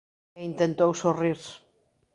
E 0.39 0.39
intentou 0.51 0.91
sorrir. 1.01 1.39